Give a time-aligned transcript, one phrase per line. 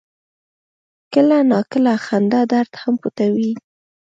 [1.13, 3.51] کله ناکله خندا درد هم پټوي.